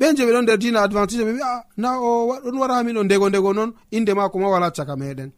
ɓen 0.00 0.16
je 0.16 0.22
ɓe 0.26 0.32
ɗon 0.34 0.42
nder 0.42 0.58
dina 0.62 0.78
adventiste 0.82 1.24
ɓe 1.26 1.32
wi'a 1.36 1.52
na 1.76 1.88
o 2.00 2.10
ɗon 2.44 2.58
wara 2.60 2.74
hamin 2.78 2.96
o 2.96 3.02
ndego 3.04 3.28
ndego 3.28 3.50
noon 3.56 3.70
inde 3.90 4.12
mako 4.14 4.38
ma 4.38 4.48
wala 4.48 4.70
caka 4.76 4.94
meɗen 4.96 5.30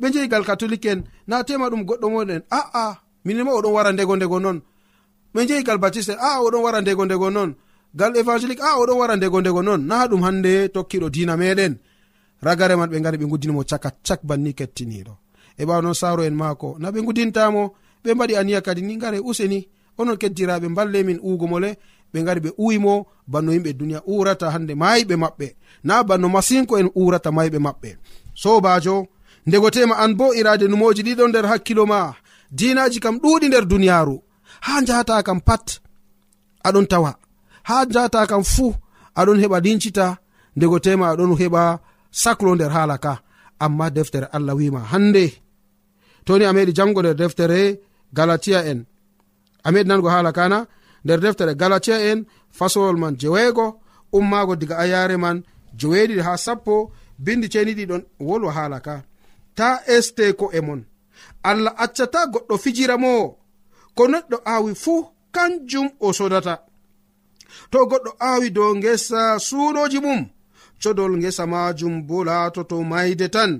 ɓe 0.00 0.06
jeyigal 0.12 0.44
catholique 0.44 0.86
en 0.92 1.00
na 1.26 1.44
tema 1.44 1.68
ɗum 1.70 1.82
goɗɗo 1.88 2.06
moɗen 2.14 2.42
aa 2.50 2.94
minima 3.24 3.50
oɗon 3.58 3.72
wara 3.76 3.92
ndego 3.92 4.16
ndego 4.16 4.38
noon 4.40 4.58
min 5.34 5.46
jehi 5.48 5.62
gal 5.62 5.78
baptiste 5.78 6.10
a 6.18 6.40
oɗon 6.42 6.62
wara 6.62 6.80
ndego 6.80 7.04
ndego 7.04 7.30
non. 7.30 7.54
Gal 7.94 8.16
évangélique 8.16 8.62
a 8.62 8.78
oɗon 8.80 8.98
wara 8.98 9.16
ndego 9.16 9.40
ndego 9.40 9.62
non. 9.62 9.80
Na 9.86 10.06
ɗum 10.06 10.22
hande 10.22 10.68
tokkiɗo 10.68 11.10
dina 11.10 11.36
meɗen. 11.36 11.76
Ragare 12.42 12.76
man 12.76 12.90
ɓe 12.90 13.00
gari 13.00 13.18
ɓe 13.18 13.26
guddinimo 13.30 13.62
caka 13.64 13.90
cak 14.06 14.20
banni 14.24 14.52
kettiniɗo. 14.54 15.12
E 15.58 15.64
ɓawa 15.64 15.82
noon 15.82 15.94
saro 15.94 16.22
en 16.22 16.34
maako. 16.34 16.76
Na 16.78 16.90
ɓe 16.90 17.00
gudintamo 17.06 17.72
ɓe 18.04 18.14
mbaɗi 18.14 18.36
aniya 18.36 18.60
kadi 18.60 18.82
ni 18.82 18.96
gare 18.96 19.18
useni. 19.20 19.68
Onon 19.98 20.16
keddiraɓe 20.16 20.68
mballe 20.68 21.02
min 21.04 21.18
uugomole 21.22 21.76
ɓe 22.12 22.24
gari 22.24 22.40
ɓe 22.40 22.50
uwimo 22.58 23.06
banno 23.26 23.52
yimɓe 23.52 23.72
duniya 23.72 24.02
urata 24.06 24.50
hande 24.50 24.74
mayiɓe 24.74 25.14
maɓɓe. 25.16 25.54
Na 25.84 26.02
banno 26.02 26.28
masinko 26.28 26.78
en 26.78 26.90
urata 26.94 27.30
mayiɓe 27.30 27.58
maɓɓe. 27.58 27.96
Sobajo 28.34 29.06
ndegotema 29.46 29.94
an 29.98 30.14
bo 30.14 30.34
irade 30.34 30.66
numoji 30.68 31.02
ɗiɗo 31.02 31.28
nder 31.28 31.46
hakkilo 31.46 31.86
ma. 31.86 32.14
Dinaji 32.50 33.00
kam 33.00 33.16
ɗuɗi 33.18 33.46
nder 33.48 33.64
duniyaru 33.66 34.22
ha 34.66 34.80
njahata 34.80 35.16
kam 35.26 35.40
pat 35.48 35.66
aɗon 36.66 36.86
tawa. 36.90 37.12
Ha 37.68 37.76
njahata 37.84 38.20
kam 38.30 38.42
fuu 38.52 38.72
aɗon 39.20 39.38
heɓa 39.42 39.58
lincita 39.64 40.06
ndego 40.56 40.76
tema 40.84 41.06
aɗon 41.12 41.32
heɓa 41.40 41.62
saklo 42.22 42.50
nder 42.54 42.72
hala 42.76 42.96
ka. 43.04 43.12
Amma 43.64 43.86
deftere 43.96 44.26
allah 44.36 44.54
wima 44.58 44.80
hande. 44.90 45.24
Toni 46.24 46.44
a 46.44 46.52
meɗi 46.56 46.72
jango 46.78 47.00
nder 47.02 47.16
deftere 47.20 47.60
galatiya 48.16 48.60
en. 48.70 48.80
A 49.66 49.68
meɗi 49.72 49.88
nango 49.88 50.08
hala 50.14 50.30
kana 50.38 50.58
nder 51.04 51.20
deftere 51.24 51.52
galatiya 51.60 51.96
en 52.10 52.18
fasowol 52.58 52.96
man 53.02 53.14
jeweego 53.20 53.66
ummago 54.16 54.54
diga 54.60 54.74
ayare 54.84 55.16
man 55.24 55.38
joweeɗiɗi 55.78 56.22
ha 56.26 56.32
sappo 56.44 56.74
bindi 57.24 57.46
ceniɗi 57.52 57.84
ɗon 57.90 58.02
wolwa 58.28 58.52
hala 58.56 58.78
ka. 58.86 58.94
Ta 59.54 59.68
esteko 59.96 60.46
e 60.52 60.60
mon. 60.66 60.80
Allah 61.42 61.74
accata 61.84 62.20
goɗɗo 62.32 62.54
fijira 62.62 62.96
mo. 63.04 63.39
ko 63.96 64.02
neɗɗo 64.12 64.36
aawi 64.52 64.72
fuu 64.82 65.00
kanjum 65.34 65.88
o 66.00 66.08
sodata. 66.18 66.54
To 67.70 67.78
goɗɗo 67.90 68.10
aawi 68.28 68.48
dow 68.56 68.70
ngesa 68.78 69.20
suuɗoji 69.46 69.98
mum 70.06 70.20
codol 70.82 71.12
ngesa 71.20 71.44
majum 71.52 71.94
bo 72.08 72.16
laatoto 72.28 72.76
mayde 72.90 73.26
tan. 73.34 73.52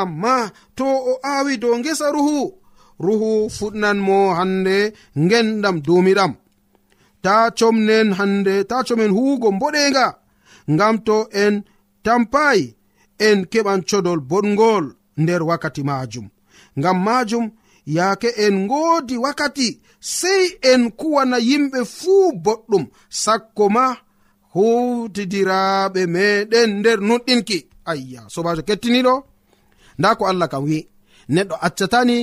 Amma 0.00 0.34
to 0.76 0.84
o 0.84 1.12
aawi 1.32 1.52
dow 1.62 1.74
ngesa 1.78 2.06
ruhu 2.16 2.38
ruhu 3.06 3.30
fuɗnan 3.56 3.98
mo 4.06 4.18
hande 4.38 4.76
ngendam 5.24 5.76
dumiɗam 5.86 6.32
ta 7.24 7.34
comnen 7.58 8.08
hande 8.18 8.54
ta 8.70 8.76
comen 8.86 9.10
huugo 9.16 9.48
mboɗenga 9.56 10.06
ngam 10.74 10.94
to 11.06 11.16
en 11.44 11.54
tampayi 12.04 12.64
en 13.26 13.38
keɓan 13.52 13.80
codol 13.88 14.20
boɗgol 14.30 14.84
nder 15.22 15.42
wakkati 15.48 15.82
majum 15.88 16.26
ngam 16.78 16.98
majum 17.06 17.44
yaake 17.86 18.28
en 18.44 18.54
ngoodi 18.64 19.16
wakkati 19.24 19.80
sey 20.00 20.44
en 20.70 20.90
kuwana 20.90 21.36
yimɓe 21.38 21.80
fuu 21.96 22.32
boɗɗum. 22.44 22.84
Sakko 23.22 23.64
ma 23.74 23.84
howtidiraaɓe 24.54 26.00
meɗen 26.14 26.70
nder 26.78 26.98
nuɗɗinki. 27.08 27.58
Ayya 27.90 28.20
sobajo 28.34 28.62
kettiniɗo. 28.68 29.14
Nda 29.98 30.08
ko 30.18 30.22
allah 30.30 30.48
kam 30.52 30.64
wi 30.68 30.78
neɗɗo 31.34 31.54
accatani 31.66 32.16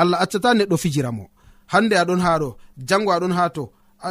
allah 0.00 0.18
accata 0.24 0.48
neɗɗo 0.58 0.76
fijira 0.82 1.10
mo. 1.16 1.24
Hande 1.72 1.94
aɗon 2.02 2.20
ha 2.24 2.32
ɗo 2.42 2.48
jango 2.88 3.10
aɗon 3.16 3.32
ha 3.38 3.44
to 3.56 3.64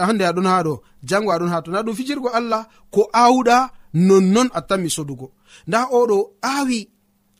hande 0.07 0.23
aɗon 0.29 0.45
ha 0.51 0.57
ɗo 0.65 0.73
jango 1.09 1.29
aɗon 1.35 1.49
ha 1.53 1.57
to. 1.63 1.69
Na 1.71 1.81
ɗum 1.85 1.95
fijirgo 1.99 2.29
allah 2.39 2.61
ko 2.93 3.01
awɗa 3.23 3.57
nonnon 4.07 4.49
attanmi 4.57 4.89
sodugo. 4.95 5.27
Nda 5.67 5.79
oɗo 5.99 6.17
awi 6.41 6.79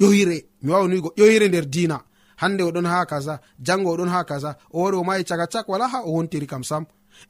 ƴoyre 0.02 0.38
mi 0.62 0.72
wawan 0.72 0.92
wigo 0.94 1.10
ƴoyre 1.18 1.48
nder 1.50 1.66
dina 1.74 1.98
hande 2.44 2.64
oɗon 2.70 2.88
ha 2.94 3.06
kaza 3.12 3.36
jango 3.66 3.90
oɗon 3.96 4.10
ha 4.14 4.20
kaza 4.30 4.52
o 4.74 4.78
wari 4.84 4.98
o 4.98 5.04
mayi 5.08 5.24
caga 5.30 5.48
cak 5.54 5.66
wala 5.72 5.88
ha 5.94 6.00
o 6.08 6.10
wontiri 6.16 6.48
kam 6.52 6.64
sam. 6.70 6.84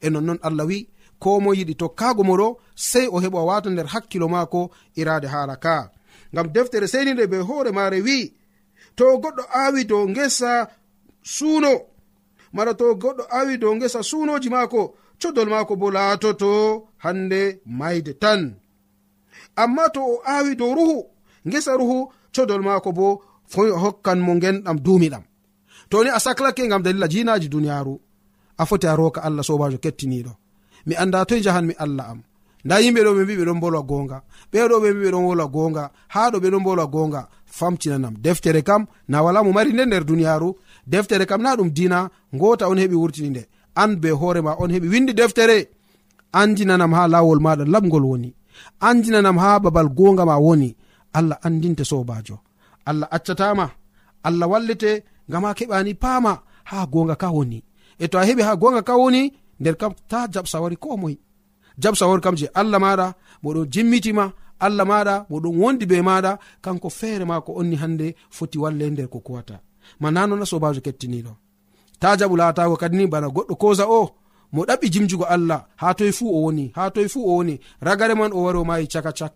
E 0.04 0.10
nonnon 0.10 0.38
allah 0.46 0.66
wi 0.70 0.78
ko 1.22 1.40
mo 1.44 1.50
yiɗi 1.58 1.74
tokkago 1.80 2.22
mo 2.28 2.34
ɗo 2.40 2.48
sey 2.74 3.06
o 3.14 3.16
heɓa 3.22 3.38
o 3.44 3.46
wata 3.50 3.68
nder 3.70 3.88
hakkilo 3.94 4.26
mako 4.34 4.60
irade 5.00 5.28
hala 5.34 5.56
ka. 5.64 5.76
Ngam 6.32 6.46
deftere 6.54 6.86
seni 6.92 7.12
nde 7.14 7.24
be 7.32 7.38
hoore 7.48 7.70
mare 7.78 7.98
wi 8.06 8.18
to 8.96 9.04
goɗɗo 9.22 9.42
awi 9.62 9.80
dow 9.90 10.04
gesa 10.16 10.52
suuno 11.34 11.72
mara 12.52 12.72
to 12.80 12.86
goɗɗo 13.02 13.24
awi 13.38 13.54
dow 13.62 13.74
gesa 13.80 14.00
suunoji 14.10 14.48
maako 14.54 14.80
codol 15.20 15.48
maako 15.52 15.74
bo 15.80 15.86
laatoto 15.96 16.50
hande 17.04 17.40
mayde 17.78 18.12
tan. 18.22 18.42
Amma 19.62 19.84
to 19.94 20.00
o 20.12 20.14
awi 20.36 20.52
dow 20.60 20.72
ruhu 20.78 20.98
gesa 21.52 21.72
ruhu 21.80 21.98
codol 22.34 22.62
maako 22.68 22.90
bo 22.98 23.06
foy 23.52 23.70
hokkan 23.70 24.18
mo 24.20 24.32
genɗam 24.42 24.78
duumiɗam. 24.84 25.22
To 25.90 26.02
ni 26.04 26.10
a 26.10 26.18
saklake 26.24 26.68
gam 26.68 26.82
dalila 26.82 27.06
jinaji 27.08 27.48
duniyaru 27.48 27.94
a 28.58 28.64
foti 28.68 28.86
a 28.86 28.94
roka 28.96 29.20
allah 29.26 29.42
sobajo 29.48 29.78
kettiniɗo 29.84 30.32
mi 30.86 30.94
anda 31.02 31.24
toye 31.28 31.42
jahanmi 31.46 31.74
allah 31.84 32.06
am. 32.12 32.20
Nda 32.64 32.76
yimɓe 32.82 33.00
ɗo 33.06 33.10
ɓe 33.16 33.22
mbi 33.24 33.34
ɓeɗon 33.38 33.60
bolwa 33.62 33.80
gonga 33.90 34.18
ɓeɗo 34.52 34.76
ɓe 34.82 34.88
mbi 34.94 35.02
ɓeɗon 35.06 35.24
wolwa 35.28 35.46
gonga 35.54 35.84
ha 36.14 36.30
ɗo 36.32 36.38
ɓeɗon 36.42 36.62
bolwa 36.66 36.86
gonga 36.94 37.20
famtinanam. 37.56 38.14
Deftere 38.24 38.62
kam 38.68 38.82
na 39.08 39.22
wala 39.24 39.42
mo 39.44 39.50
mari 39.52 39.72
nde 39.72 39.84
nder 39.86 40.04
duniyaru 40.08 40.48
deftere 40.92 41.26
kam 41.26 41.42
na 41.42 41.56
ɗum 41.56 41.70
dina 41.76 41.98
ngota 42.34 42.68
on 42.70 42.78
heɓi 42.82 42.94
wurtini 43.02 43.30
nde. 43.30 43.42
An 43.76 43.96
be 44.00 44.08
hoorema 44.20 44.52
on 44.62 44.68
heɓi 44.74 44.88
windi 44.92 45.12
deftere. 45.14 45.58
Andinanam 46.32 46.92
ha 46.96 47.02
lawol 47.08 47.40
maɗa 47.46 47.64
lamgol 47.72 48.04
woni. 48.10 48.30
Andinanam 48.80 49.36
ha 49.42 49.58
babal 49.60 49.88
gonga 49.98 50.24
ma 50.24 50.36
woni. 50.38 50.70
Allah 51.12 51.38
andinte 51.46 51.84
sobajo 51.84 52.36
allah 52.90 53.08
accatama 53.16 53.66
allah 54.28 54.46
wallete 54.52 54.90
ngam 55.30 55.44
ha 55.46 55.52
keɓani 55.58 55.92
paama 56.02 56.32
ha 56.70 56.86
gonga 56.92 57.16
ka 57.22 57.28
woni. 57.36 57.58
E 57.98 58.08
to 58.10 58.16
a 58.18 58.24
heɓi 58.28 58.42
ha 58.46 58.52
gonga 58.62 58.82
ka 58.88 58.94
woni 59.00 59.22
nder 59.60 59.76
kam 59.80 59.92
ta 60.10 60.18
jabsawari 60.32 60.76
ko 60.82 60.96
moy 61.02 61.14
jabsawari 61.82 62.22
kam 62.24 62.34
je 62.40 62.46
allah 62.60 62.78
maɗa 62.84 63.06
moɗon 63.42 63.66
jimmitima 63.72 64.24
allah 64.66 64.84
maɗa 64.90 65.14
moɗon 65.30 65.54
wondi 65.60 65.84
be 65.90 65.96
maɗa 66.08 66.32
kanko 66.64 66.88
feere 66.98 67.24
ma 67.24 67.40
ko 67.46 67.52
onni 67.60 67.76
hande 67.82 68.06
foti 68.36 68.58
walle 68.62 68.90
nder 68.90 69.08
ko 69.12 69.18
kuwata. 69.26 69.56
Ma 70.00 70.08
nanona 70.10 70.46
sobajo 70.50 70.80
kettiniɗo 70.86 71.32
ta 72.00 72.16
jaɓu 72.18 72.36
latago 72.36 72.76
kadini 72.76 73.06
bana 73.12 73.28
goɗɗo 73.28 73.54
kosa 73.62 73.84
o 73.88 74.00
mo 74.52 74.60
ɗaɓɓi 74.68 74.86
jimjugo 74.92 75.24
allah 75.34 75.60
ha 75.80 75.94
toye 75.98 76.12
fuu 76.12 76.28
o 76.36 76.38
woni 76.44 76.64
ha 76.76 76.90
toye 76.94 77.08
fuu 77.12 77.22
o 77.30 77.32
woni 77.36 77.54
ragare 77.86 78.14
man 78.14 78.32
o 78.32 78.42
wari 78.44 78.58
o 78.58 78.64
mayi 78.64 78.86
caka 78.92 79.12
cak 79.18 79.34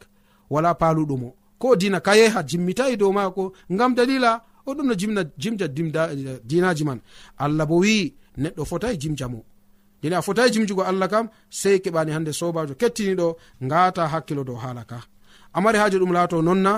wala 0.50 0.70
paluɗumo 0.80 1.28
ko 1.58 1.76
dina 1.76 2.00
kayeha 2.00 2.42
jimmitayi 2.42 2.96
dow 2.96 3.12
maako 3.12 3.52
ngam 3.72 3.94
dalila 3.94 4.30
oɗum 4.68 4.86
no 4.88 4.94
jimna 4.94 5.22
jimja 5.42 5.66
dinaji 6.48 6.84
man. 6.84 7.00
Allah 7.38 7.66
bo 7.66 7.76
wi 7.84 8.14
neɗɗo 8.42 8.62
fotayi 8.70 8.96
jimjamo 9.02 9.38
mo. 9.38 9.44
A 10.18 10.22
fotayi 10.22 10.50
jimjugo 10.52 10.82
allah 10.82 11.08
kam 11.08 11.26
sei 11.50 11.78
keɓani 11.84 12.10
hande 12.12 12.32
sobajo 12.32 12.74
kettiniɗo 12.80 13.26
ngata 13.64 14.02
hakkilo 14.12 14.44
dow 14.44 14.56
hala 14.56 14.84
ka. 14.90 14.98
Amari 15.56 15.78
haaji 15.78 15.96
ɗum 15.98 16.12
laato 16.12 16.42
nonna 16.42 16.72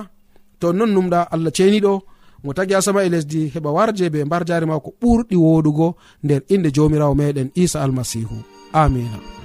to 0.60 0.72
non 0.72 0.90
numɗa 0.94 1.20
allah 1.34 1.52
ceniɗo 1.56 1.92
mo 2.44 2.50
tagi 2.56 2.74
asama 2.74 3.04
e 3.04 3.08
lesdi 3.14 3.40
heɓa 3.54 3.70
warje 3.76 4.06
be 4.12 4.24
mbar 4.24 4.42
jari 4.48 4.66
mako 4.66 4.90
ɓurɗi 5.00 5.36
woɗugo 5.44 5.86
nder 6.24 6.42
inde 6.54 6.68
jomirawo 6.76 7.14
meɗen 7.20 7.48
isa 7.62 7.78
almasihu. 7.84 8.36
Amina. 8.72 9.39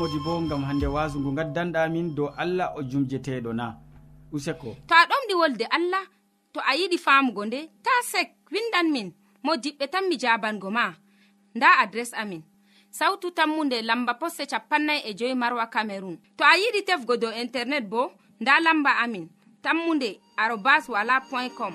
modi 0.00 0.18
bo 0.24 0.40
gam 0.48 0.64
hande 0.64 0.86
wasu 0.86 1.20
ngu 1.20 1.30
gaddanɗamin 1.36 2.14
dow 2.16 2.28
allah 2.42 2.72
o 2.76 2.80
jumjeteɗo 2.82 3.52
na. 3.52 3.66
Useko? 4.32 4.70
To 4.88 4.94
a 4.94 5.04
ɗomɗi 5.10 5.34
wolde 5.40 5.64
allah 5.76 6.04
to 6.52 6.60
a 6.60 6.72
yiɗi 6.78 6.98
famugo 7.04 7.42
nde 7.46 7.60
ta 7.84 7.90
sek 8.12 8.28
windan 8.52 8.86
min 8.94 9.08
mo 9.44 9.52
diɓɓe 9.62 9.86
tan 9.92 10.04
mi 10.08 10.16
jabango 10.22 10.70
ma. 10.70 10.84
Nda 11.54 11.68
adres 11.82 12.12
amin. 12.14 12.42
Sautu 12.90 13.30
tammunde 13.30 13.82
lamba 13.82 14.14
posse 14.20 14.46
capannay 14.50 15.00
e 15.08 15.14
joyi 15.18 15.34
marwa 15.34 15.66
camerun 15.74 16.16
to 16.36 16.44
a 16.44 16.56
yiɗi 16.62 16.80
tefgo 16.88 17.16
dow 17.22 17.32
internet 17.42 17.84
bo 17.92 18.12
nda 18.40 18.52
lamba 18.64 18.90
amin. 19.04 19.28
Tammunde 19.62 20.10
arobas 20.42 20.88
wala 20.88 21.20
point 21.30 21.52
com. 21.58 21.74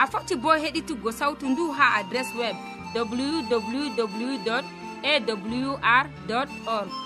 A 0.00 0.06
foti 0.06 0.34
bo 0.42 0.48
heɗituggo 0.62 1.10
sautu 1.12 1.44
ndu 1.48 1.64
ha 1.76 1.86
adres 2.00 2.30
web 2.38 2.56
www 2.94 4.64
awr 5.04 6.06
org. 6.66 7.05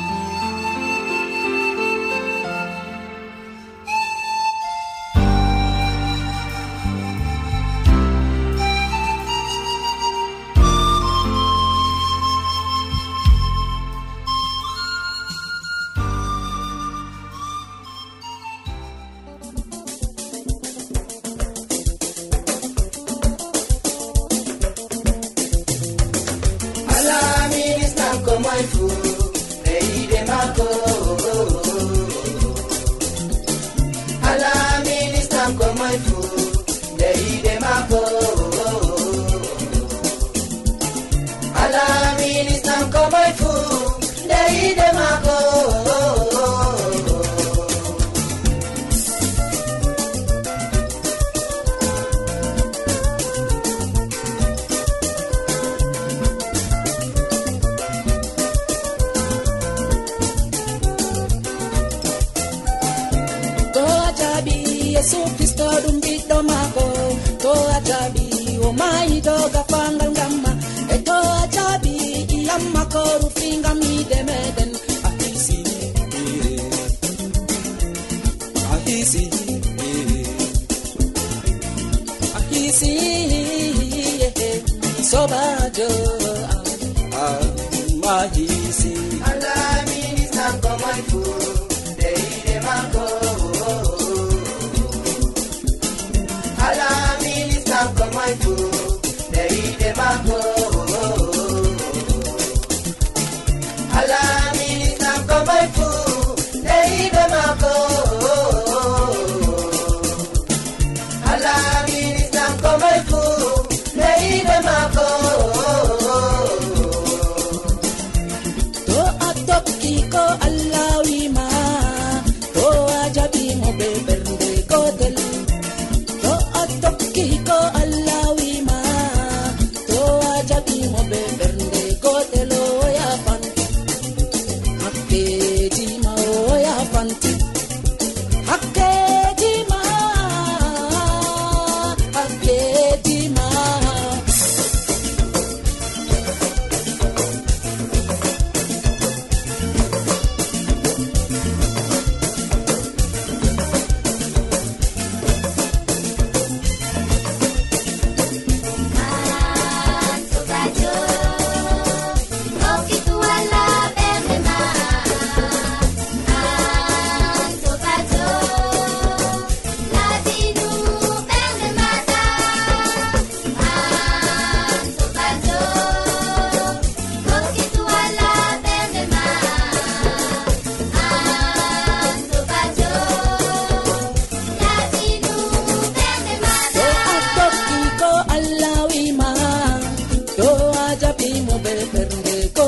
midoga 69.21 69.61
pangal 69.71 70.09
ngamma 70.15 70.51
e 70.95 70.97
to 71.07 71.17
a 71.37 71.41
jaaɓi 71.53 71.93
iyamma 72.37 72.81
ko 72.93 73.01
rufi 73.21 73.47
ngam 73.61 73.79
yiide 73.85 74.19
meɗen 74.27 74.71
a 75.07 75.09
hisini 75.19 75.77
a 78.73 78.75
hisini 78.85 79.55
a 82.37 82.39
hisiye 82.49 84.29
sobajo 85.09 85.89
ma 88.01 88.15
hisi 88.33 88.93
alaminisa 89.29 90.45
komon 90.63 91.00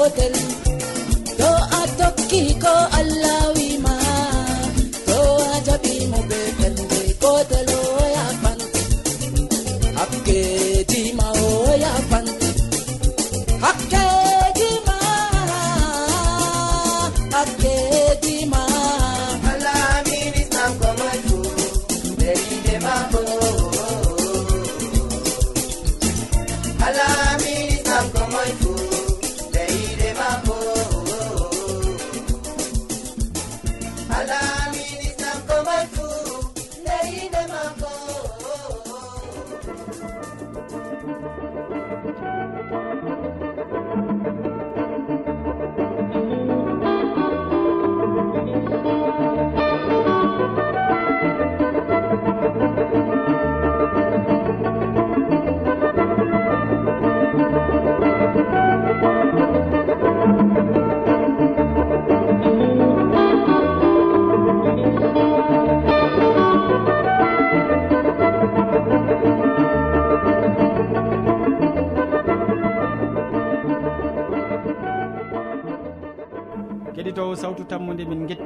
gotel. 0.04 0.73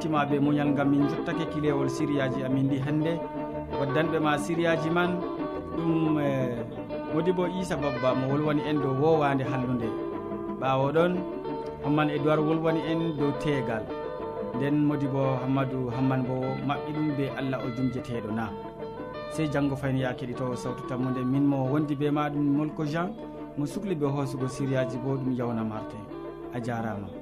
gettima 0.08 0.24
be 0.26 0.40
muñal 0.40 0.68
ngam 0.72 0.88
min 0.90 1.04
jottake 1.08 1.44
kilewol 1.52 1.88
siriyaji 1.88 2.40
amin 2.44 2.64
ndi 2.66 2.78
hannde 2.80 3.20
waddanɓe 3.80 4.18
ma 4.20 4.38
siriyaji 4.38 4.90
man 4.90 5.20
ɗum 5.76 6.18
eh, 6.18 6.64
modi 7.14 7.32
bo 7.32 7.44
isa 7.46 7.76
babba 7.76 8.14
mo 8.14 8.28
wolwani 8.32 8.62
en 8.64 8.80
dow 8.80 8.94
wowande 9.02 9.44
hallude 9.44 9.88
ɓawo 10.60 10.92
ɗon 10.92 11.12
hamman 11.84 12.08
e 12.10 12.18
dowar 12.18 12.40
wolwani 12.40 12.80
en 12.90 13.16
dow 13.18 13.32
teegal 13.38 13.82
nden 14.56 14.74
modi 14.88 15.06
bo 15.06 15.36
hammadou 15.44 15.90
hamman 15.90 16.22
bo 16.24 16.34
maɓɓi 16.66 16.90
ɗum 16.94 17.16
be 17.16 17.28
allah 17.38 17.60
o 17.64 17.68
jumjeteɗo 17.76 18.30
na. 18.32 18.48
Sey 19.30 19.46
janggo 19.52 19.76
fayni 19.76 20.00
ya 20.00 20.14
keɗitowo 20.14 20.56
sawtu 20.56 20.86
tammude 20.88 21.20
min 21.24 21.44
mo 21.44 21.68
wondi 21.68 21.94
be 21.94 22.10
maɗum 22.10 22.56
molko 22.56 22.84
jean 22.86 23.12
mo 23.58 23.66
sukli 23.66 23.94
be 23.94 24.06
hoosugo 24.06 24.48
siriyaji 24.48 24.96
bo 25.04 25.16
ɗum 25.20 25.36
yawna 25.36 25.64
martin 25.64 26.00
a 26.54 26.60
jarama. 26.60 27.17